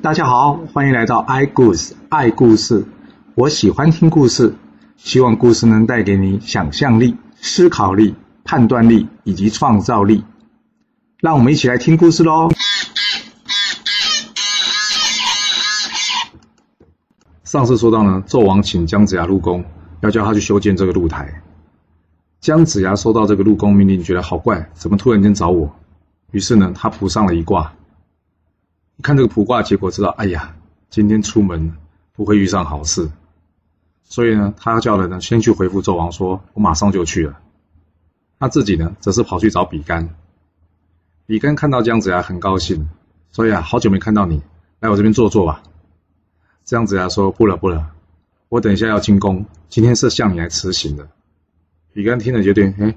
[0.00, 2.86] 大家好，欢迎来到 i 故事爱故事。
[3.34, 4.54] 我喜欢听故事，
[4.96, 8.14] 希望故事能带给你想象力、思考力、
[8.44, 10.24] 判断力以及创造力。
[11.18, 12.48] 让我们一起来听故事喽。
[17.42, 19.64] 上次说到呢，纣王请姜子牙入宫，
[20.00, 21.42] 要叫他去修建这个露台。
[22.40, 25.74] 姜子牙收到这个入宫命令，觉得好怪，怎么突然间找我？
[26.30, 27.74] 于是呢，他卜上了一卦。
[29.02, 30.56] 看这个卜卦结果，知道，哎呀，
[30.90, 31.72] 今天出门
[32.14, 33.08] 不会遇上好事。
[34.04, 37.38] 所以呢，他叫人呢先去回复纣王，说我马上就去了。
[38.38, 40.08] 他自己呢，则是跑去找比干。
[41.26, 42.88] 比干看到姜子牙很高兴，
[43.30, 44.42] 所以啊，好久没看到你，
[44.80, 45.62] 来我这边坐坐吧。
[46.64, 47.90] 姜子牙说不了不了，
[48.48, 51.08] 我等一下要进宫，今天是向你来辞行的。
[51.92, 52.94] 比干听了有点，哎，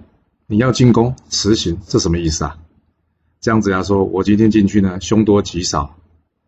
[0.48, 2.58] 你要进宫辞行，这什么意思啊？
[3.42, 5.96] 姜子牙说，我今天进去呢，凶多吉少，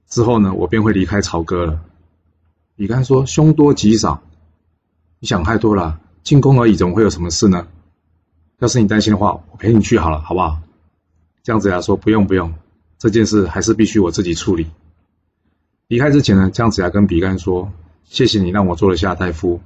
[0.08, 1.82] 之后呢，我便会离开朝歌了。
[2.76, 4.22] 比干说，凶多吉少。
[5.20, 7.68] 你想太多了，进宫而已，怎么会有什么事呢？
[8.60, 10.60] 要是你担心的话，我陪你去好了，好不好？
[11.42, 12.54] 姜子牙说：“不用不用，
[13.00, 14.68] 这件事还是必须我自己处理。”
[15.90, 17.72] 离开之前呢，姜子牙跟比干说
[18.06, 19.62] ：“谢谢你让我做了下大夫，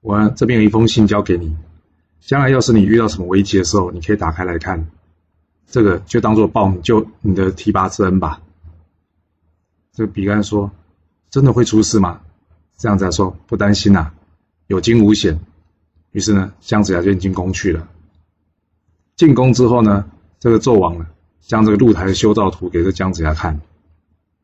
[0.00, 1.54] 我这边有一封信交给你，
[2.22, 4.88] 将来要是你遇到什么危机的时候，你可以打开来看，
[5.66, 8.40] 这个就当做报你救你的提拔之恩吧。”
[9.92, 10.70] 这个比干说
[11.30, 12.20] ：“真的会出事吗？”
[12.76, 14.12] 这样子说：“不担心呐。”
[14.68, 15.38] 有惊无险，
[16.10, 17.86] 于是呢，姜子牙就进宫去了。
[19.14, 21.06] 进宫之后呢，这个纣王呢，
[21.40, 23.60] 将这个露台的修造图给这姜子牙看，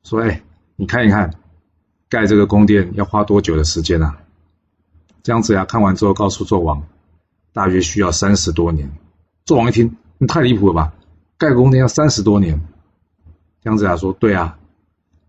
[0.04, 0.42] 说：“哎，
[0.76, 1.34] 你看一看，
[2.08, 4.16] 盖这个宫殿要花多久的时间啊？”
[5.24, 6.82] 姜子牙看完之后，告诉纣王，
[7.52, 8.90] 大约需要三十多年。
[9.44, 10.94] 纣王一听，你太离谱了吧？
[11.42, 12.62] 盖宫殿要三十多年？
[13.64, 14.56] 姜子牙说：“对啊，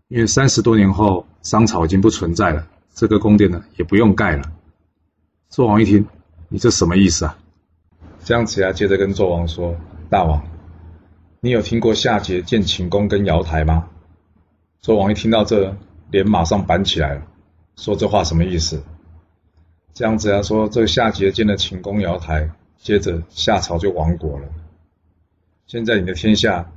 [0.06, 4.44] 因为三十多年后，商朝已经不存在了，这个宫殿呢，也不用盖了。”
[5.50, 6.06] 纣王一听，
[6.48, 7.36] 你这什么意思啊？
[8.20, 9.74] 姜子牙接着跟纣王说
[10.08, 10.40] ：“大王，
[11.40, 13.88] 你有听过夏桀建寝宫跟瑶台吗？”
[14.84, 15.76] 纣王一听到这，
[16.12, 17.22] 脸马上板起来了，
[17.74, 18.80] 说：“这话什么意思？”
[19.92, 22.48] 姜子牙说：“这个夏桀建了寝宫瑶台，
[22.78, 24.46] 接着夏朝就亡国了。
[25.66, 26.70] 现在你的天下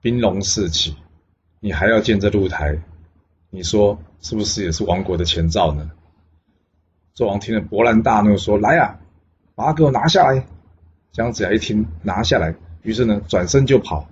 [0.00, 0.96] 兵戎四起，
[1.60, 2.78] 你还要建这露台，
[3.50, 5.90] 你说是不是也是亡国的前兆呢？”
[7.14, 8.98] 纣王听了勃然大怒，说：“来呀，
[9.54, 10.46] 把他给我拿下来！”
[11.12, 14.08] 姜子牙一听，拿下来，于是呢，转身就跑。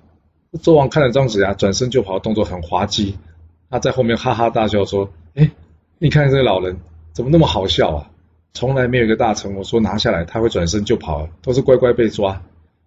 [0.53, 3.17] 纣王看了姜子牙转身就跑的，动作很滑稽。
[3.71, 5.51] 他在后面哈哈大笑，说：“哎，
[5.99, 6.77] 你看这个老人
[7.13, 8.11] 怎么那么好笑啊？
[8.55, 12.43] 从来没有一个大臣我说拿下来他会转身就跑，都是乖乖被抓。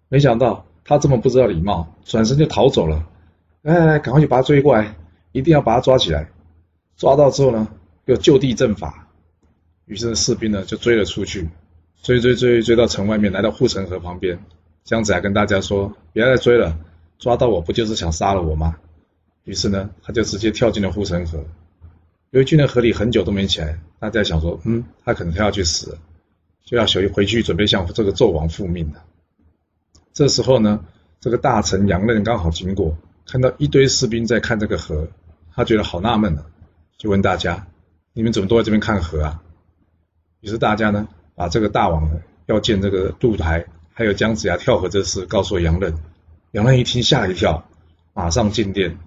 [0.08, 3.08] 没想到他这么不知道礼貌，转身就逃走了。
[3.62, 4.96] 来来来，赶快去把他追过来，
[5.32, 6.28] 一定要把他抓起来。
[6.96, 7.68] 抓到之后呢，
[8.06, 9.08] 又就地正法。”
[9.86, 11.48] 于是士兵呢就追了出去，
[12.02, 14.38] 追追追追到城外面，来到护城河旁边。
[14.84, 16.76] 姜子牙跟大家说：“别再追了，
[17.18, 18.76] 抓到我不就是想杀了我吗？”
[19.44, 21.44] 于是呢，他就直接跳进了护城河。
[22.30, 25.98] 由于进了河里很久都没起来，大家想说：“嗯，他可能跳下去死了，
[26.64, 29.04] 就要小鱼回去准备向这个纣王复命了。”
[30.12, 30.84] 这时候呢，
[31.20, 32.96] 这个大臣杨任刚好经过，
[33.26, 35.08] 看到一堆士兵在看这个河，
[35.54, 36.44] 他觉得好纳闷啊，
[36.98, 37.66] 就问大家
[38.12, 39.42] ：“你们怎么都在这边看河啊？”
[40.40, 45.94] 于是大家呢，把这个大王呢要建这个渡台，还有姜子牙跳河这事告诉杨任。
[46.50, 47.66] 杨任一听吓一跳，
[48.12, 48.98] 马上进殿。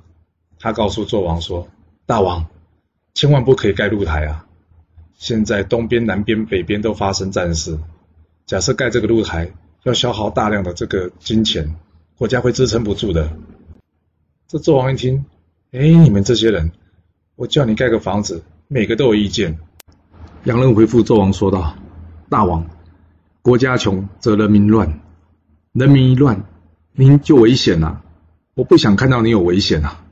[0.57, 1.67] 他告诉纣王说
[2.07, 2.47] ：“大王，
[3.13, 4.47] 千万不可以盖露台啊！
[5.17, 7.77] 现在东边、南边、北边都发生战事，
[8.45, 9.51] 假设盖这个露台，
[9.85, 11.75] 要消耗大量的这个金钱，
[12.17, 13.37] 国家会支撑不住的。”
[14.49, 15.25] 这纣王一听，
[15.71, 16.71] 哎，你们这些人，
[17.35, 19.59] 我叫你盖个房子，每个都有意见。
[20.45, 21.75] 杨任回复纣王说道
[22.29, 22.67] ：“大王，
[23.43, 25.01] 国家穷则人民乱，
[25.71, 26.43] 人民一乱，
[26.93, 28.03] 您就危险了。
[28.55, 30.03] 我不想看到你有危险啊！”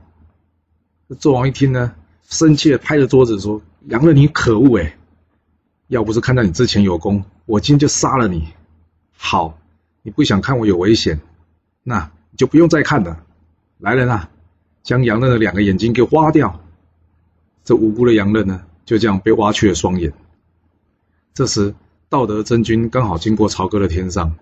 [1.18, 1.94] 纣王一听呢，
[2.28, 3.60] 生气的拍着桌子说
[3.90, 4.96] ：“杨任，你可恶哎！
[5.88, 8.48] 要不是看到你之前有功，我今天就杀了你。
[9.16, 9.58] 好，
[10.06, 11.18] 你不想看我有危险，
[11.82, 13.24] 那你就不用再看了。
[13.78, 14.28] 来人啊，
[14.82, 16.60] 将杨任的两个眼睛给挖掉！
[17.64, 20.12] 这无辜的杨任呢，就这样被挖去了双眼。”
[21.32, 21.74] 这时，
[22.10, 24.36] 道德真君刚好经过朝歌的天上，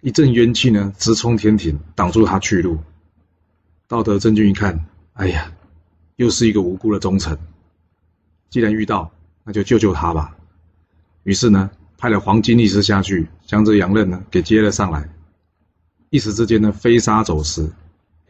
[0.00, 2.80] 一阵冤气呢直冲天庭，挡住他去路。
[3.86, 5.52] 道德真君一看，哎呀，
[6.16, 7.38] 又是一个无辜的忠臣，
[8.50, 9.12] 既然遇到，
[9.44, 10.36] 那就救救他吧。
[11.22, 15.08] 于是呢，派了黄金力士下去，将这杨任呢给接了上来。
[16.10, 17.68] 一时之间呢，飞沙走石，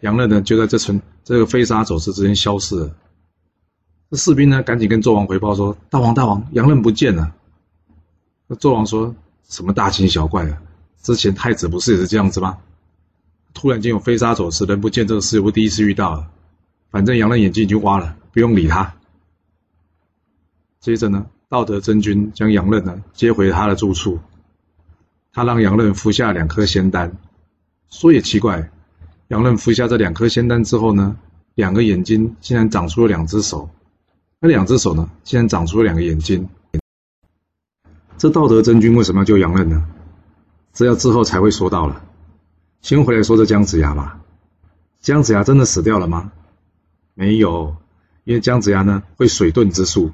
[0.00, 2.96] 杨任呢就在这村这个飞沙走石之间消失了。
[4.10, 7.34] 这士兵呢，赶紧跟纣王回报说：“大王，大王，杨任不见了。”
[8.46, 9.14] 那纣王说
[9.48, 10.56] 什么大惊小怪的？
[11.02, 12.58] 之前太子不是也是这样子吗？
[13.52, 16.30] 突然间有飞沙走石，人不见这个事，我第一次遇到了。
[16.90, 18.94] 反正杨任眼睛已经花了，不用理他。
[20.80, 24.18] 接着呢，道德真君将杨任呢接回他的住处，
[25.32, 27.16] 他让杨任服下两颗仙丹。
[27.88, 28.72] 说也奇怪，
[29.28, 31.16] 杨任服下这两颗仙丹之后呢，
[31.54, 33.70] 两个眼睛竟然长出了两只手，
[34.40, 36.48] 那两只手呢，竟然长出了两个眼睛。
[38.18, 39.86] 这道德真君为什么要救杨任呢？
[40.72, 42.04] 这要之后才会说到了。
[42.82, 44.18] 先回来说这姜子牙吧。
[45.00, 46.32] 姜子牙真的死掉了吗？
[47.14, 47.76] 没有，
[48.24, 50.10] 因为姜子牙呢会水遁之术，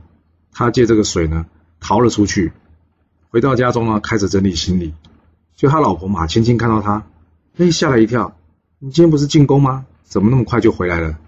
[0.53, 1.47] 他借这个水呢
[1.81, 2.53] 逃了出去。
[3.31, 4.95] 回到家中呢，开始整理行李。
[5.55, 7.05] 就他老婆马千金看到他，
[7.59, 8.37] 哎，吓了一跳。
[8.79, 9.87] 你今天不是进宫吗？
[10.03, 11.19] 怎么那么快就回来了？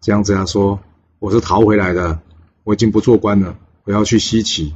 [0.00, 0.80] 姜子牙说
[1.18, 2.20] ：“我是逃回来的，
[2.64, 4.74] 我已经不做官了，我要去西岐。”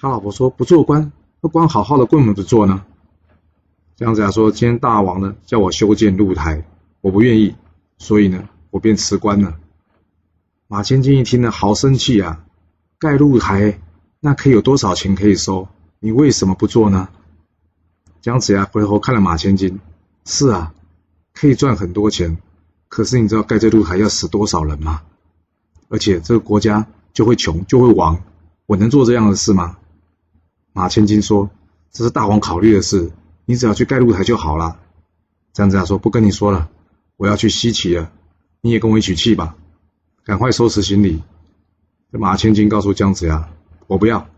[0.00, 2.84] 他老婆说：“不做官，那官好好的，为什么不做呢？”
[3.96, 6.66] 姜子牙说：“今天大王呢叫我修建露台，
[7.02, 7.54] 我不愿意，
[7.98, 9.58] 所以呢我便辞官了。”
[10.66, 12.44] 马千金一听呢，好生气啊！
[12.98, 13.80] 盖露台
[14.20, 15.68] 那可以有多少钱可以收？
[16.00, 17.08] 你为什么不做呢？
[18.22, 19.80] 姜子牙回头看了马千金
[20.24, 20.72] ：“是啊，
[21.34, 22.38] 可以赚很多钱，
[22.88, 25.02] 可是你知道盖这露台要死多少人吗？
[25.88, 28.22] 而且这个国家就会穷，就会亡，
[28.66, 29.76] 我能做这样的事吗？”
[30.72, 31.50] 马千金说
[31.92, 33.12] ：“这是大王考虑的事，
[33.44, 34.78] 你只要去盖露台就好了。”
[35.52, 36.70] 姜子牙说：“不跟你说了，
[37.16, 38.10] 我要去西岐了，
[38.62, 39.56] 你也跟我一起去吧，
[40.24, 41.22] 赶快收拾行李。”
[42.18, 43.48] 马千金告诉姜子牙
[43.88, 44.28] ：“我不要，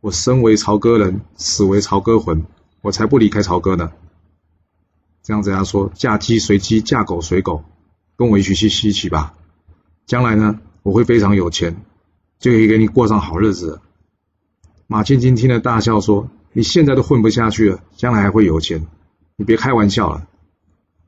[0.00, 2.44] 我生为朝歌人，死为朝歌魂，
[2.80, 3.92] 我才不离开朝歌呢。”
[5.22, 7.62] 姜子牙说：“嫁鸡随鸡，嫁狗随狗，
[8.16, 9.34] 跟我一起去西岐吧。
[10.06, 11.76] 将来呢，我会非常有钱，
[12.38, 13.80] 就可以给你过上好日子。”
[14.86, 18.86] 马千金听了大笑说：“你现在都混不下去了，将来还会有钱？
[19.36, 20.26] 你别开玩笑了。”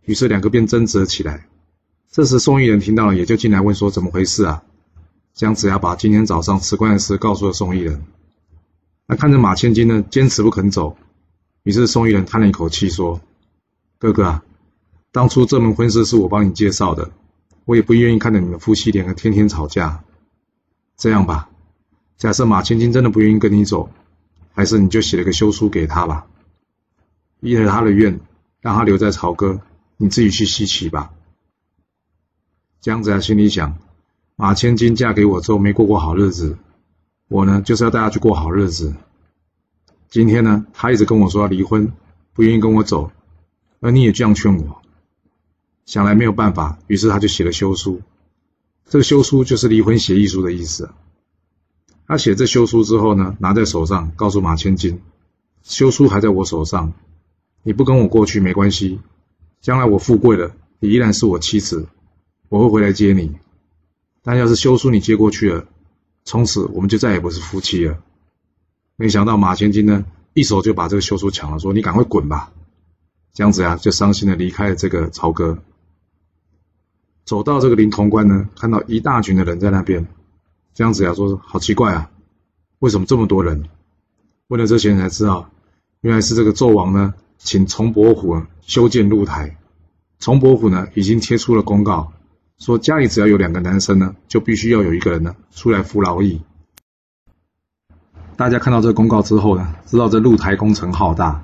[0.04, 1.46] 于是两个便争执了起来。
[2.10, 4.62] 这时宋义人听到了，也就进来问说：“怎么回事啊？”
[5.36, 8.06] 姜子牙把今天早上辞官的事告诉了宋义人。
[9.06, 10.96] 那看着马千金呢，坚持不肯走，
[11.62, 13.20] 于是宋义人叹了一口气说
[14.00, 14.44] ：“哥哥啊，
[15.12, 17.10] 当初这门婚事是我帮你介绍的，
[17.66, 20.02] 我也不愿意看着你们夫妻两个天天吵架。
[20.96, 21.50] 这样吧。”
[22.16, 23.90] 假设马千金真的不愿意跟你走，
[24.54, 26.26] 还是你就写了个休书给他吧，
[27.40, 28.20] 依着他的愿，
[28.62, 29.60] 让他留在朝歌，
[29.98, 31.12] 你自己去西岐吧。
[32.80, 33.76] 姜子牙心里想：
[34.38, 36.58] 马千金嫁给我之后没过过好日子，
[37.26, 38.94] 我呢就是要带她去过好日子。
[40.10, 41.90] 今天呢，他一直跟我说要离婚，
[42.34, 43.10] 不愿意跟我走，
[43.80, 44.82] 而你也这样劝我，
[45.86, 48.02] 想来没有办法，于是他就写了休书。
[48.84, 50.90] 这个休书就是离婚协议书的意思。
[52.06, 55.00] 他写这休书之后呢，拿在手上，告诉马千金
[55.64, 56.92] ：“休书还在我手上，
[57.62, 59.00] 你不跟我过去没关系，
[59.62, 61.88] 将来我富贵了，你依然是我妻子，
[62.50, 63.32] 我会回来接你。
[64.26, 65.64] 但要是休书你接过去了，
[66.24, 67.96] 从此我们就再也不是夫妻了。”
[68.98, 72.52] 没想到马千金呢，一手就把这个休书抢了，说：“你赶快滚吧！”
[73.32, 75.58] 姜子牙就伤心的离开了这个朝歌，
[77.24, 80.08] 走到这个临潼关呢，看到一大群的人在那边。
[80.74, 82.10] 姜子牙说：“好奇怪啊，
[82.80, 83.68] 为什么这么多人？
[84.48, 85.50] 问了这些人才知道，
[86.00, 89.56] 原来是这个纣王呢，请崇伯虎修建露台。
[90.18, 92.12] 崇伯虎呢，已经贴出了公告，
[92.58, 96.40] 说家里只要有两个男生呢，就必须要有一个人呢出来服劳役。
[98.36, 101.42] 大家看到这个公告之后呢，知道这露台工程浩大，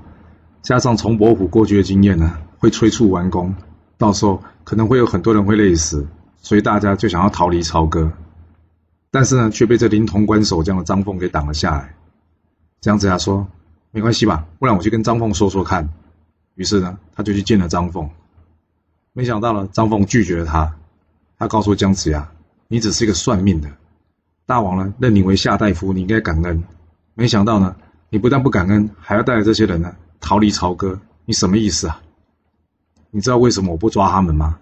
[0.63, 3.55] 加上崇伯虎过去的经验呢，会催促完工，
[3.99, 6.07] 到时候可能会有很多人会累死，
[6.41, 8.13] 所以大家就想要逃离朝歌。”
[9.11, 11.95] 但是呢，却被这灵潼关守将的张凤给挡了下来。
[12.81, 13.47] 姜子牙说
[13.93, 15.91] ：“没关系吧，不然我去跟张凤说说看。”
[16.57, 18.09] 于是呢，他就去见了张凤。
[19.13, 20.75] 没想到呢，张凤拒绝了他。
[21.43, 22.31] 他告诉姜子牙
[22.69, 23.69] ：“你只是一个算命的，
[24.47, 26.63] 大王呢认你为夏大夫，你应该感恩。
[27.15, 27.75] 没想到呢，
[28.11, 32.01] 你不但不感恩，还要带着这些人呢逃离朝歌，你什么意思啊？
[33.11, 34.57] 你知道为什么我不抓他们吗？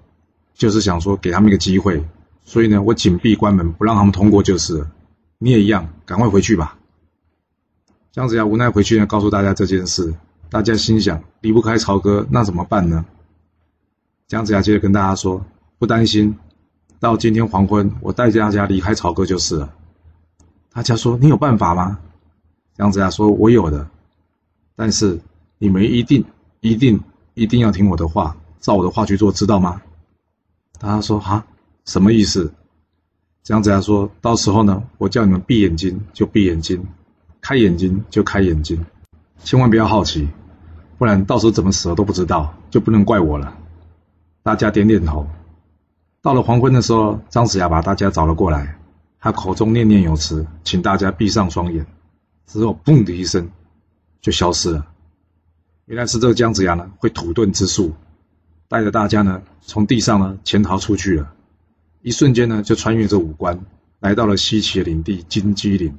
[0.55, 2.03] 就是想说给他们一个机会。”
[2.43, 4.91] 所以呢，我紧闭关门，不让他们通过就是了。
[5.37, 6.79] 你也一样，赶快回去吧。
[8.11, 10.15] 姜子牙无奈回去呢，告诉大家这件事。
[10.49, 13.05] 大家心想，离不开朝歌，那怎么办呢？
[14.29, 15.45] 姜子牙接着跟大家说
[15.79, 16.37] ：“不担心，
[17.01, 19.73] 到今天黄昏，我带着大家离开朝歌就是了。”
[20.73, 21.99] 大家说：“你有办法吗？”
[22.77, 23.89] 姜子牙说：“我有的，
[24.77, 25.19] 但是
[25.59, 26.25] 你们一定、
[26.61, 27.01] 一定、
[27.35, 29.83] 一定要听我的话，照我的话去做，知道吗？”
[30.79, 31.45] 大家说：“哈。”
[31.87, 32.53] 什么意思？
[33.43, 36.87] 姜子牙说：“到时候呢，我叫你们闭眼睛就闭眼睛，
[37.41, 38.85] 开眼睛就开眼睛，
[39.43, 40.29] 千万不要好奇，
[40.99, 43.57] 不然到时候怎么死都不知道，就不能怪我了。”
[44.45, 45.27] 大家点点头。
[46.23, 48.79] 到了黄昏的时候，姜子牙把大家找了过来，
[49.19, 51.87] 他口中念念有词，请大家闭上双眼，
[52.47, 53.51] 之后砰的一声
[54.21, 54.87] 就消失了。
[55.87, 57.95] 原来是这个姜子牙呢会土遁之术，
[58.69, 61.33] 带着大家呢从地上呢潜逃出去了。
[62.03, 63.59] 一瞬间呢，就穿越这五关，
[63.99, 65.99] 来到了西岐的领地金鸡岭。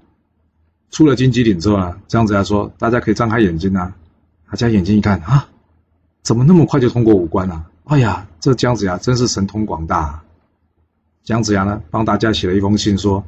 [0.91, 3.95] 出了金鸡岭之后呢，姜子牙说：“大家可以张开眼睛啊！”
[4.49, 5.47] 大家眼睛一看啊，
[6.21, 7.65] 怎么那么快就通过五关了？
[7.91, 10.23] 哎呀，这姜子牙真是神通广大。
[11.23, 13.21] 姜子牙呢，帮大家写了一封信，说：“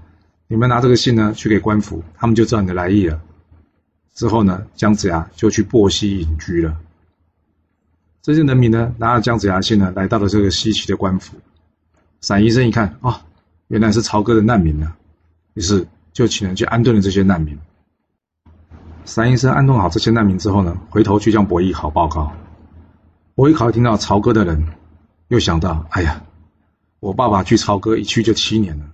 [0.48, 3.20] 你们拿这个信呢去给官府，他们就知道你的来意了。”
[4.16, 6.78] 之后呢，姜子牙就去薄西隐居了。
[8.22, 11.36] 这些人民呢，拿着姜子牙信呢，来到了这个西岐的官府。
[12.22, 13.22] 散医生一看啊，
[13.68, 14.94] 原来是朝歌的难民呢，
[15.56, 17.60] 于是就请人去安顿了这些难民。
[19.04, 22.32] 散医生安顿好这些难民之后呢，回头去向伯邑考报告。
[23.36, 24.64] 我一考听到朝歌的人，
[25.30, 26.24] 又想到，哎呀，
[27.00, 28.86] 我爸爸去朝歌一去就七年了，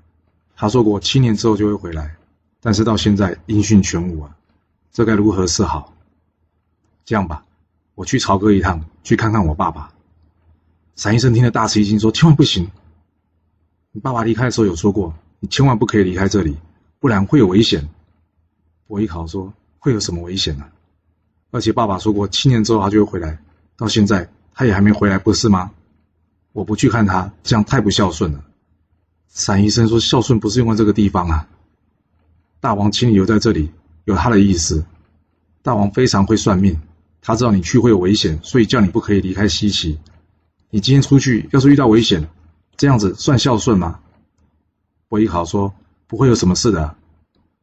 [0.55, 2.15] 他说过七年之后就会回来，
[2.61, 4.37] 但是到现在音讯全无啊，
[4.93, 5.93] 这该如何是好？
[7.03, 7.43] 这样吧，
[7.95, 9.91] 我去朝歌一趟，去看看我爸爸。
[10.95, 12.71] 散医生听了大吃一惊，说：千万不行。
[13.91, 16.57] 你爸爸离开的时候有说过，你千万不可以离开这里，
[16.99, 17.89] 不然会有危险。
[18.87, 20.65] 我一考说：“会有什么危险呢？
[21.51, 23.37] 而且爸爸说过，七年之后他就会回来，
[23.79, 25.71] 到现在他也还没回来，不是吗？
[26.51, 28.43] 我不去看他，这样太不孝顺了。”
[29.29, 31.47] 伞医生说：“孝顺不是用在这个地方啊。
[32.59, 33.71] 大王请你留在这里，
[34.03, 34.85] 有他的意思。
[35.61, 36.77] 大王非常会算命，
[37.21, 39.97] 他知道你去会有危险，所以叫你不可以离开西岐。
[40.69, 42.27] 你今天出去，要是遇到危险。”
[42.75, 43.99] 这样子算孝顺吗？
[45.07, 45.73] 伯邑考说
[46.07, 46.95] ：“不会有什么事的。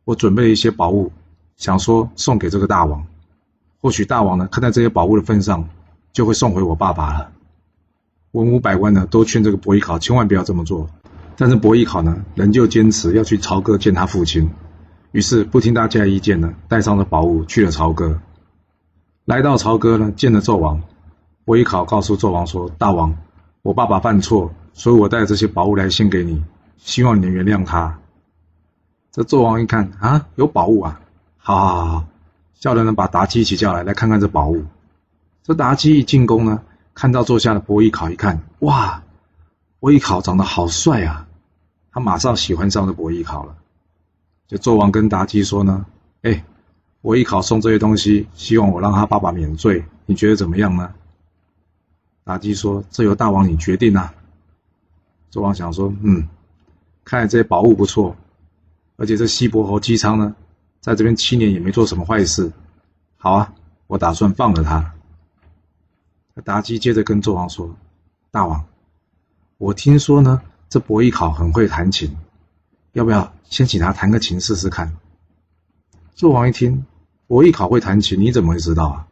[0.04, 1.12] 我准备了一些宝物，
[1.56, 3.06] 想说送给这个大王。
[3.80, 5.68] 或许大王呢，看在这些宝物的份上，
[6.16, 7.30] 就会送回我爸爸了。”
[8.32, 10.88] 文武百官呢，都劝这个伯邑考千万不要这么做。
[11.36, 14.48] 但是伯邑考呢，仍旧坚持要去朝歌见他父亲。
[15.12, 18.18] 于是不听大家的意见呢，带上了宝物去了朝歌。
[19.26, 20.80] 来到朝歌呢，见了纣王。
[21.44, 23.14] 伯邑考告诉纣王说：“大王，
[23.60, 26.42] 我爸爸犯错。”所以我带这些宝物来献给你，
[26.78, 27.98] 希望你能原谅他。
[29.12, 31.00] 这纣王一看啊，有宝物啊，
[31.36, 32.04] 好好好好，
[32.58, 34.64] 叫人呢把妲己一起叫来，来看看这宝物。
[35.46, 36.60] 这妲己一进宫呢，
[36.92, 39.00] 看到坐下的伯邑考，一看哇，
[39.78, 41.28] 伯邑考长得好帅啊，
[41.92, 43.56] 他马上喜欢上了伯邑考了。
[44.48, 45.86] 就纣王跟妲己说呢，
[46.22, 46.44] 哎，
[47.00, 50.92] 伯邑考送这些东西，希望我让他爸爸免罪，你觉得怎么样呢？
[52.24, 54.12] 妲己说，这由大王你决定啊。
[55.30, 56.28] 纣王想说：“嗯，
[57.04, 58.16] 看来这些宝物不错，
[58.96, 60.34] 而且这西伯侯姬昌呢，
[60.80, 62.50] 在这边七年也没做什么坏事。
[63.16, 63.52] 好啊，
[63.86, 64.92] 我打算放了他。”
[66.44, 67.74] 妲己接着跟纣王说
[68.30, 68.66] ：“大王，
[69.56, 72.14] 我听说呢，这伯邑考很会弹琴，
[72.92, 74.96] 要不要先请他弹个琴试试看？”
[76.14, 76.84] 纣王一听，
[77.26, 79.08] 伯邑考会弹琴，你怎么会知道啊？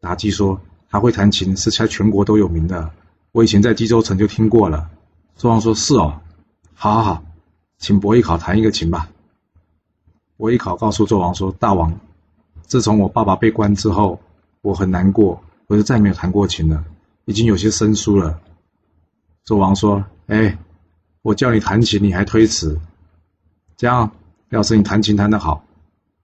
[0.00, 0.60] 妲己说
[0.90, 2.90] ：“他会弹琴是在全国都有名的，
[3.30, 4.90] 我以前在冀州城就听过了。”
[5.38, 6.20] 纣王说：“是哦，
[6.74, 7.24] 好，好，好，
[7.78, 9.08] 请伯邑考弹一个琴吧。”
[10.36, 12.00] 伯邑考告诉纣王说：“大王，
[12.62, 14.20] 自从我爸爸被关之后，
[14.62, 16.84] 我很难过，我就再没有弹过琴了，
[17.26, 18.40] 已经有些生疏了。”
[19.46, 20.58] 纣王说：“哎，
[21.22, 22.80] 我叫你弹琴，你还推辞？
[23.76, 24.10] 这样，
[24.48, 25.64] 要是你弹琴弹得好，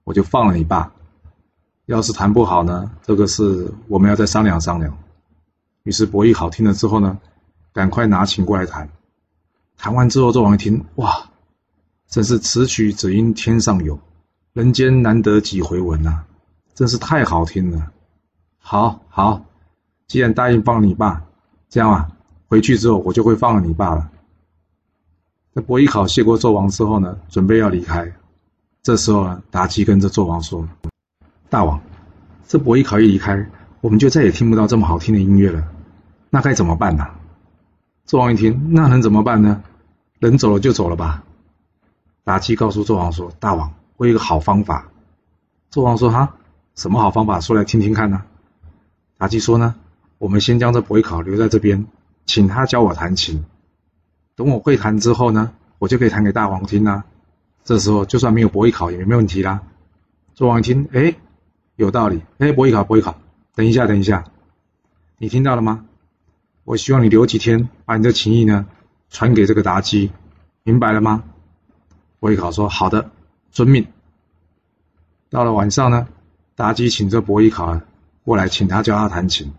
[0.02, 0.90] 我就放了你爸；
[1.86, 4.98] 要是弹不好呢，这个事我们要再商量商量。”
[5.84, 7.18] 于是伯邑好听了之后呢，
[7.72, 8.88] 赶快拿琴过来弹。
[9.76, 11.30] 弹完之后，纣王一听，哇，
[12.08, 14.00] 真是此曲只应天上有，
[14.54, 16.24] 人间难得几回闻呐，
[16.74, 17.92] 真是太好听了。
[18.66, 19.44] 好，好，
[20.06, 21.22] 既然答应放你爸，
[21.68, 22.08] 这样啊，
[22.48, 24.10] 回去之后我就会放了你爸了。
[25.52, 28.10] 在伯邑考谢过纣王之后呢，准备要离开，
[28.82, 30.66] 这时候呢，妲己跟着纣王说
[31.50, 31.78] ：“大王，
[32.48, 33.46] 这伯邑考一离开，
[33.82, 35.62] 我们就再也听不到这么好听的音乐了，
[36.30, 37.06] 那该怎么办呢？”
[38.08, 39.62] 纣王一听，那能怎么办呢？
[40.20, 41.22] 人走了就走了吧。
[42.24, 44.88] 妲己告诉纣王说：“大王，我有一个好方法。”
[45.70, 46.34] 纣王说：“哈，
[46.74, 47.38] 什么好方法？
[47.40, 48.22] 说来听听看呢？”
[49.24, 49.74] 妲己说：“呢，
[50.18, 51.86] 我们先将这伯邑考留在这边，
[52.26, 53.42] 请他教我弹琴。
[54.36, 57.04] 等我会弹之后呢，我就可以弹给大王听啦。
[57.64, 59.62] 这时候就算没有伯邑考也没问题啦。”
[60.36, 61.14] 纣王一听，哎，
[61.76, 62.20] 有道理。
[62.36, 63.18] 哎，伯邑考，伯邑考，
[63.54, 64.24] 等一下，等一下，
[65.16, 65.86] 你听到了吗？
[66.64, 68.66] 我希望你留几天，把你的情谊呢
[69.08, 70.12] 传给这个妲己，
[70.64, 71.24] 明白了吗？”
[72.20, 73.10] 伯邑考说：“好的，
[73.50, 73.86] 遵命。”
[75.30, 76.06] 到了晚上呢，
[76.56, 77.80] 妲己请这伯邑考
[78.24, 79.52] 过来，请他教他弹琴。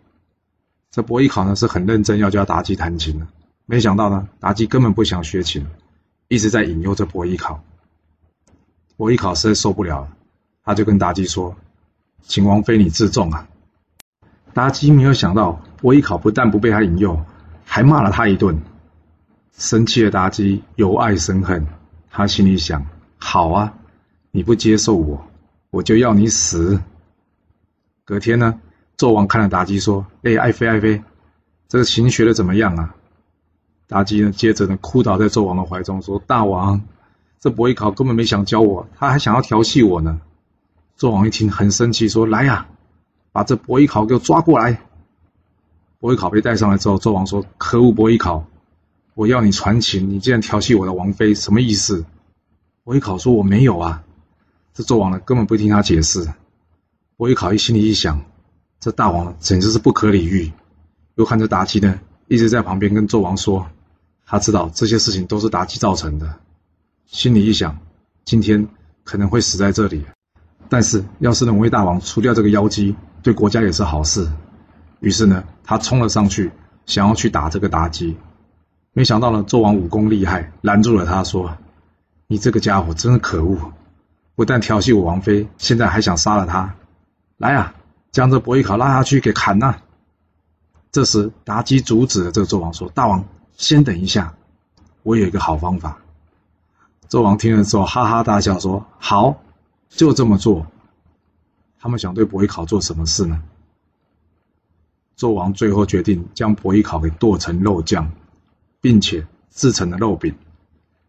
[0.90, 3.28] 这伯邑考呢是很认真要教妲己弹琴的，
[3.66, 5.68] 没想到呢，妲己根本不想学琴，
[6.30, 7.64] 一直在引诱着伯邑考。
[8.98, 10.08] 伯邑考实在受不了了，
[10.64, 11.56] 他就跟妲己说
[12.24, 13.48] ：“请王妃你自重啊。”
[14.56, 17.24] 妲己没有想到，伯邑考不但不被他引诱，
[17.66, 18.60] 还骂了他一顿。
[19.58, 21.68] 生气的妲己由爱生恨，
[22.10, 22.86] 他心里想：
[23.18, 23.74] 好啊，
[24.32, 25.28] 你不接受我，
[25.70, 26.82] 我就要你死。
[28.06, 28.62] 隔天呢，
[29.00, 31.02] 纣王看了妲己说：“哎，爱妃爱妃，
[31.68, 32.96] 这个琴学的怎么样啊？”
[33.90, 36.84] 妲己呢，接着呢，哭倒在纣王的怀中说：“大王，
[37.40, 40.22] 这伯邑考根本没想教我，他还想要调戏我呢。”
[41.00, 42.68] 纣王一听很生气，说：“来呀！”
[43.34, 44.80] 把这伯邑考给我抓过来。
[46.00, 48.46] 伯邑考被带上来之后，纣王说：“可恶，伯邑考，
[49.16, 52.06] 我要你传情，你竟然调戏我的王妃，什么意思？”
[52.86, 54.04] 伯邑考说：“我没有啊。”
[54.76, 56.32] 这纣王呢，根本不听他解释。
[57.18, 58.22] 伯邑考一心里一想，
[58.82, 60.52] 这大王简直是不可理喻。
[61.16, 63.66] 又看着妲己呢，一直在旁边跟纣王说，
[64.26, 66.36] 他知道这些事情都是妲己造成的。
[67.06, 67.80] 心里一想，
[68.26, 68.68] 今天
[69.06, 70.04] 可能会死在这里，
[70.68, 72.94] 但是要是能为大王除掉这个妖姬。
[73.24, 74.30] 对国家也是好事，
[75.00, 76.52] 于是呢，他冲了上去，
[76.86, 78.18] 想要去打这个妲己，
[78.92, 81.58] 没想到呢，纣王武功厉害，拦住了他，说
[82.28, 83.72] ：“你这个家伙真是可恶，
[84.36, 86.76] 不但调戏我王妃，现在还想杀了他。
[87.38, 87.76] 来啊，
[88.12, 89.82] 将这伯邑考拉下去给砍了。”
[90.92, 93.26] 这时，妲己阻止了这个纣王，说：“大王，
[93.58, 94.34] 先等一下，
[95.04, 95.98] 我有一个好方法。”
[97.10, 99.42] 纣王听了之后，哈哈大笑，说：“好，
[99.90, 100.66] 就这么做。”
[101.78, 103.44] 他们想对伯邑考做什么事呢？
[105.18, 108.12] 纣王最后决定将伯邑考给剁成肉酱，
[108.82, 110.36] 并且制成的肉饼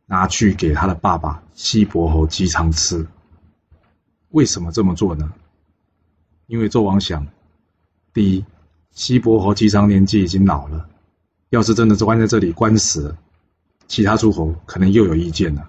[0.04, 3.06] 拿去给他的爸爸西伯侯姬昌吃。
[4.30, 5.32] 为什么这么做呢？
[6.46, 7.26] 因为纣王想，
[8.12, 8.44] 第一，
[8.92, 10.88] 西伯侯姬昌年纪已经老了，
[11.50, 13.18] 要是真的是关在这里关死了，
[13.88, 15.68] 其他诸侯可能又有意见了。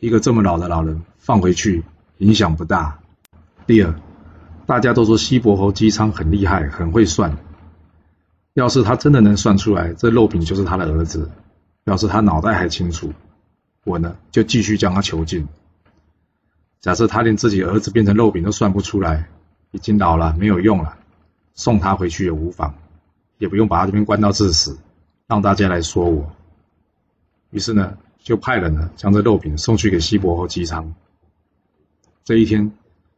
[0.00, 1.84] 一个这么老的老人放回去，
[2.18, 2.98] 影响不大。
[3.66, 3.94] 第二，
[4.66, 7.36] 大家都说西伯侯姬昌很厉害，很会算。
[8.54, 11.30] 要是他真的能算出来，这肉饼就是他的儿子，
[11.84, 13.12] 表示他脑袋还清楚。
[13.84, 15.46] 我呢，就继续将他囚禁。
[16.80, 19.28] 假设他连自己儿子变成肉饼都算不出来，
[19.70, 20.98] 已经老了没有用了，
[21.54, 22.74] 送他回去也无妨，
[23.38, 24.78] 也不用把他这边关到致死，
[25.26, 26.30] 让大家来说我。
[27.50, 30.94] 于是呢，就派人呢将这肉饼送去给西伯侯姬昌。
[32.24, 32.72] 这一天。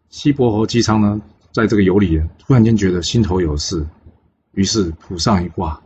[0.08, 3.86] 西伯侯姬昌呢，在这个游里，突然间觉得心头有事，
[4.50, 5.80] 于是卜上一卦。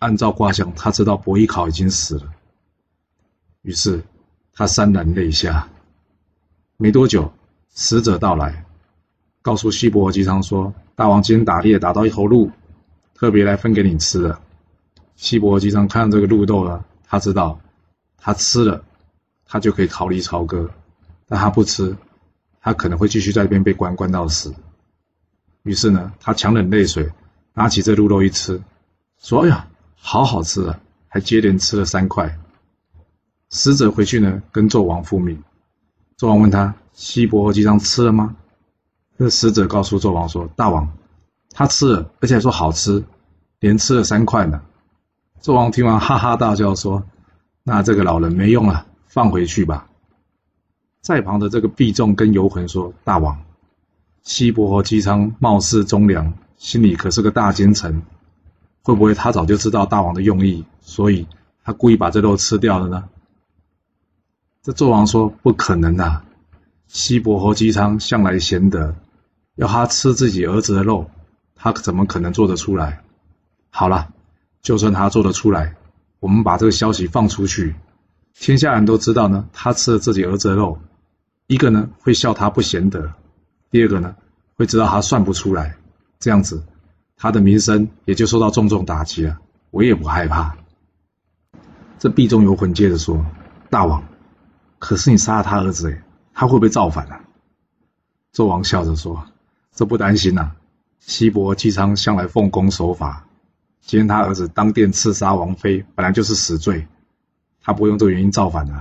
[0.00, 2.30] 按照卦象，他知道伯邑考已经死了，
[3.62, 4.04] 于是
[4.52, 5.66] 他潸然泪下。
[6.76, 7.32] 没多久，
[7.74, 8.65] 使者到来，
[9.46, 12.50] 告诉西伯侯姬昌说：“大王今天打猎打到一头鹿，
[13.14, 14.40] 特别来分给你吃的。”
[15.14, 17.60] 西伯侯姬昌看到这个鹿肉了，他知道
[18.18, 18.82] 他吃了，
[19.46, 20.68] 他就可以逃离朝歌，
[21.28, 21.96] 但他不吃。
[22.60, 24.52] 他可能会继续在这边被关关到死，
[25.62, 27.08] 于是呢，他强忍泪水，
[27.54, 28.60] 拿起这鹿肉一吃，
[29.20, 32.36] 说：“哎呀，好好吃啊！”还接连吃了三块。
[33.50, 35.40] 使者回去呢，跟纣王复命。
[36.18, 38.34] 纣王问他：“西伯侯姬昌吃了吗？”
[39.18, 40.88] 这使者告诉纣王说：“大王，
[41.50, 43.02] 他吃了，而且还说好吃，
[43.60, 44.60] 连吃了三块呢。”
[45.40, 47.04] 纣王听完哈哈大笑说
[47.64, 49.88] ：“那这个老人没用了，放回去吧。”
[51.00, 53.40] 在旁的这个毕仲跟游魂说：“大王，
[54.22, 58.02] 西伯侯姬昌貌似忠良，心里可是个大奸臣，
[58.82, 61.26] 会不会他早就知道大王的用意，所以
[61.64, 63.08] 他故意把这肉吃掉了呢？”
[64.62, 66.24] 这纣王说：“不可能啊！
[66.88, 68.94] 西伯侯姬昌向来贤德，
[69.56, 71.10] 要他吃自己儿子的肉，
[71.54, 73.02] 他怎么可能做得出来？
[73.70, 74.12] 好了，
[74.62, 75.74] 就算他做得出来，
[76.20, 77.74] 我们把这个消息放出去，
[78.34, 80.78] 天下人都知道呢，他吃了自己儿子的肉。”
[81.48, 83.12] 一个呢会笑他不贤德，
[83.70, 84.16] 第二个呢
[84.56, 85.76] 会知道他算不出来，
[86.18, 86.64] 这样子
[87.16, 89.38] 他的名声也就受到重重打击了。
[89.70, 90.56] 我也不害怕。
[91.98, 93.24] 这壁中游魂接着说
[93.70, 94.02] ：“大王，
[94.80, 96.02] 可是你杀了他儿子，哎，
[96.34, 97.20] 他会不会造反啊？”
[98.34, 99.26] 纣王笑着说
[99.76, 100.50] ：“这不担心呐，
[100.98, 103.28] 西伯姬昌向来奉公守法，
[103.82, 106.88] 今天他儿子当殿刺杀王妃，本来就是死罪，
[107.62, 108.72] 他不用这个原因造反的。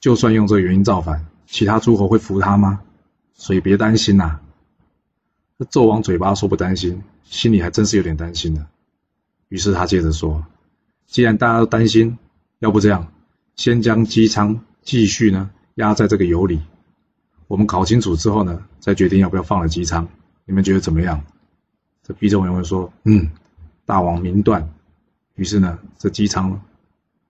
[0.00, 2.80] 就算用这个原因造反。”其他诸侯会服他吗？
[3.34, 4.40] 所以别担心呐。
[5.58, 8.66] 这纣王嘴巴说不担心，心里还真是有点担心的。
[9.48, 10.44] 于是他接着说
[11.06, 12.18] ：“既然大家都担心，
[12.58, 13.12] 要不这样，
[13.54, 16.60] 先将姬昌继续呢压在这个油里。
[17.46, 20.08] 我们搞清楚之后呢，再决定要不要放了机舱。
[20.44, 21.24] 你们觉得怎么样？
[22.02, 23.30] 这毕仲元会说：“嗯，
[23.84, 24.68] 大王明断。”
[25.34, 26.60] 于是呢，这机舱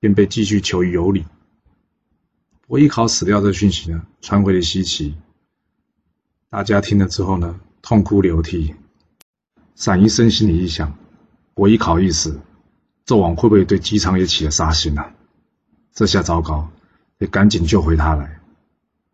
[0.01, 1.25] 便被继续囚于油里。
[2.67, 5.15] 伯邑考死掉这讯息呢，传回了西岐。
[6.49, 8.75] 大家听了之后呢，痛哭流涕。
[9.75, 10.97] 散宜生心里一想：
[11.55, 12.41] 伯邑考一死，
[13.07, 15.05] 纣王会不会对姬昌也起了杀心呢？
[15.93, 16.71] 这下糟糕，
[17.19, 18.41] 得赶紧救回他来。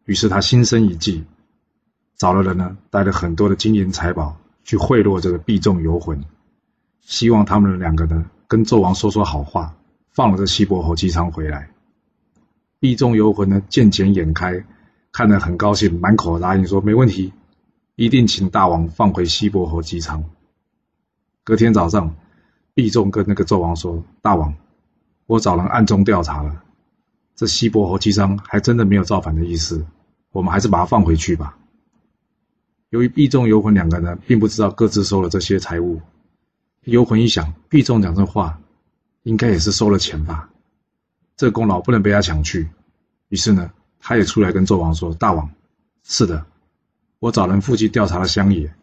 [0.05, 1.25] 于是他心生一计，
[2.17, 6.25] 找了人呢，带了很多的金银财宝去贿赂这个毕仲游魂，
[7.01, 9.77] 希望他们两个呢，跟纣王说说好话，
[10.11, 11.71] 放了这西伯侯姬昌回来。
[12.81, 14.65] 毕仲游魂呢，见钱眼开，
[15.13, 17.33] 看得很高兴，满口答应说没问题，
[17.95, 20.25] 一定请大王放回西伯侯姬昌。
[21.45, 22.17] 隔天早上，
[22.75, 24.55] 毕仲跟那个纣王说：“大王，
[25.27, 26.65] 我找人暗中调查了。”
[27.35, 29.85] 这西伯侯姬昌还真的没有造反的意思，
[30.31, 31.57] 我们还是把他放回去吧。
[32.91, 36.01] 由于毕仲、游魂两个人并不知道各自收了这些财物，
[36.85, 38.61] 游魂一想，毕仲讲这话，
[39.23, 40.51] 应该也是收了钱吧，
[41.37, 42.69] 这功劳不能被他抢去。
[43.29, 45.51] 于是呢，他也出来跟纣王说：“大王，
[46.05, 46.45] 是的，
[47.19, 48.75] 我找人附近调查了乡野，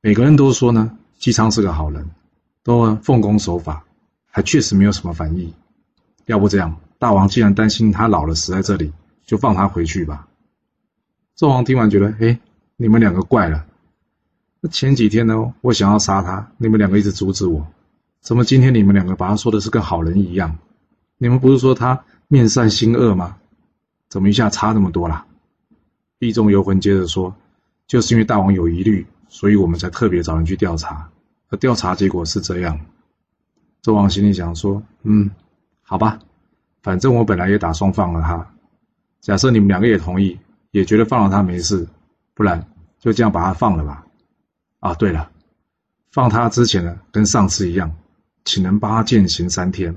[0.00, 2.10] 每个人都说呢，姬昌是个好人，
[2.62, 3.84] 都奉公守法，
[4.26, 5.52] 还确实没有什么反意。
[6.24, 8.92] 要不这样？”大王既然担心他老了死在这里，
[9.26, 10.28] 就放他回去吧。
[11.36, 12.38] 纣王听完觉得，哎，
[12.76, 13.66] 你们两个怪了。
[14.60, 17.66] 那前几天呢，我想要杀他，你们两个一直阻止我，
[18.20, 20.56] 怎么今天你们两个把他说的是跟好人一样？
[21.18, 23.36] 你们不是说他面善心恶吗？
[24.08, 25.26] 怎么一下差那么多啦？
[26.20, 27.34] 毕仲游魂接着说，
[27.88, 31.10] 就是因为大王有疑虑，所以我们才特别找人去调查。
[31.48, 32.78] 而调查结果是这样。
[33.82, 35.32] 纣王心里想说，嗯，
[35.82, 36.20] 好吧。
[36.82, 38.54] 反正我本来也打算放了他，
[39.20, 40.38] 假设你们两个也同意，
[40.72, 41.86] 也觉得放了他没事，
[42.34, 42.66] 不然
[42.98, 44.04] 就这样把他放了吧。
[44.80, 45.30] 啊，对了，
[46.10, 47.92] 放他之前呢，跟上次一样，
[48.44, 49.94] 请人帮他践行三天。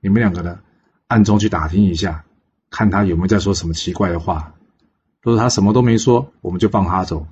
[0.00, 0.58] 你们两个呢，
[1.06, 2.24] 暗中去打听一下，
[2.70, 4.54] 看他有没有在说什么奇怪的话。
[5.20, 7.26] 如果他什么都没说，我们就放他走；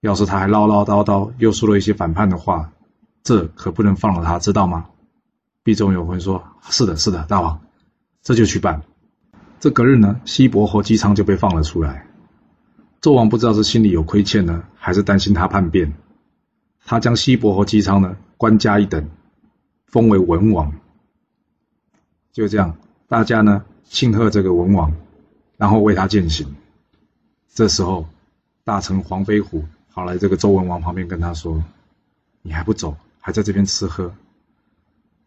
[0.00, 2.70] 要是他还唠唠叨叨，又说了一些反叛的话，
[3.24, 4.86] 这可不能放了他，知道吗？
[5.64, 7.60] 毕仲有魂说：“是的，是的，大王。”
[8.26, 8.82] 这就去办。
[9.60, 12.08] 这隔日呢，西伯侯姬昌就被放了出来。
[13.00, 15.92] 纣王不知道是心里有亏欠呢，还是担心他叛变，
[16.84, 19.08] 他将西伯侯姬昌呢官加一等，
[19.86, 20.74] 封为文王。
[22.32, 24.92] 就这样，大家呢庆贺这个文王，
[25.56, 26.56] 然后为他践行。
[27.54, 28.08] 这时候，
[28.64, 31.62] 大臣黄飞虎跑来这个周文王旁边跟他说
[32.42, 34.12] ：“你还不走，还在这边吃喝？”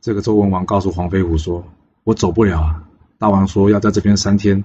[0.01, 1.63] 这个周文王告诉黄飞虎说
[2.03, 2.83] ：“我走不了啊。”
[3.19, 4.63] 大王说要在这边三天，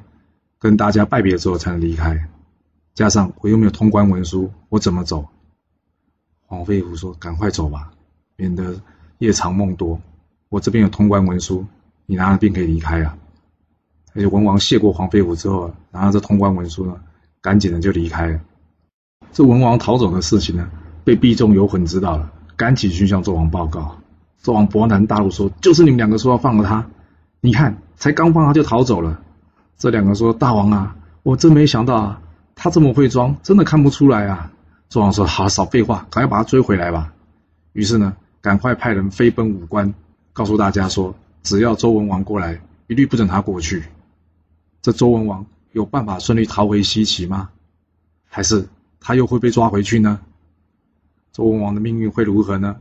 [0.61, 2.29] 跟大家拜别之后才能离开，
[2.95, 5.27] 加上我又没有通关文书，我怎么走？
[6.47, 7.91] 黄飞虎说：“赶快走吧，
[8.37, 8.81] 免得
[9.19, 10.01] 夜长梦多。
[10.51, 11.67] 我这边有通关文书，
[12.07, 13.19] 你拿了便可以离开啊。”
[14.15, 17.01] 而且文王谢过黄飞虎之后，拿着这通关文书呢，
[17.41, 18.41] 赶紧的就离开了。
[19.33, 20.71] 这文王逃走的事情呢，
[21.03, 23.97] 被毕仲游魂知道了，赶紧去向纣王报告。
[24.45, 26.87] 纣王勃然大怒说：“就是你们两个说要放了他。”
[27.45, 29.21] 你看，才刚放他就逃走了。
[29.77, 32.23] 这两个说：“大王啊，我真没想到啊，
[32.55, 34.51] 他这么会装，真的看不出来啊。”
[34.89, 37.13] 纣王说：“好，少废话，赶快把他追回来吧。”
[37.75, 39.93] 于是呢，赶快派人飞奔武关，
[40.33, 43.85] 告诉大家说：“只要周文王过来，一律不准他过去。”
[44.81, 47.51] 这周文王有办法顺利逃回西岐吗？
[48.27, 48.67] 还是
[49.01, 50.19] 他又会被抓回去呢？
[51.31, 52.77] 周文王的命运会如何呢？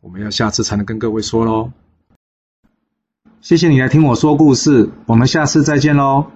[0.00, 1.70] 我们要下次才能跟各位说喽。
[3.40, 6.26] 谢谢你来听我说故事，我们下次再见喽。